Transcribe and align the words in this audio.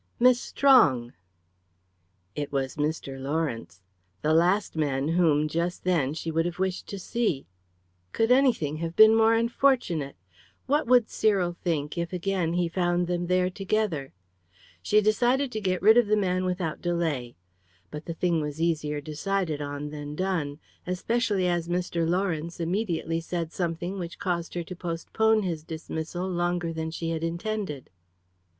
"Miss 0.19 0.41
Strong!" 0.41 1.13
It 2.33 2.51
was 2.51 2.75
Mr. 2.75 3.19
Lawrence. 3.21 3.83
The 4.23 4.33
last 4.33 4.75
man 4.75 5.09
whom, 5.09 5.47
just 5.47 5.83
then, 5.83 6.15
she 6.15 6.31
would 6.31 6.47
have 6.47 6.57
wished 6.57 6.87
to 6.87 6.97
see. 6.97 7.45
Could 8.11 8.31
anything 8.31 8.77
have 8.77 8.95
been 8.95 9.13
more 9.13 9.35
unfortunate? 9.35 10.15
What 10.65 10.87
would 10.87 11.07
Cyril 11.11 11.53
think 11.63 11.99
if, 11.99 12.13
again, 12.13 12.53
he 12.53 12.67
found 12.67 13.05
them 13.05 13.27
there 13.27 13.51
together. 13.51 14.11
She 14.81 15.01
decided 15.01 15.51
to 15.51 15.61
get 15.61 15.83
rid 15.83 15.97
of 15.97 16.07
the 16.07 16.17
man 16.17 16.45
without 16.45 16.81
delay. 16.81 17.35
But 17.91 18.05
the 18.05 18.15
thing 18.15 18.41
was 18.41 18.59
easier 18.59 19.01
decided 19.01 19.61
on 19.61 19.91
than 19.91 20.15
done. 20.15 20.57
Especially 20.87 21.45
as 21.47 21.67
Mr. 21.67 22.09
Lawrence 22.09 22.59
immediately 22.59 23.19
said 23.21 23.51
something 23.53 23.99
which 23.99 24.17
caused 24.17 24.55
her 24.55 24.63
to 24.63 24.75
postpone 24.75 25.43
his 25.43 25.63
dismissal 25.63 26.27
longer 26.27 26.73
than 26.73 26.89
she 26.89 27.11
had 27.11 27.23
intended. 27.23 27.91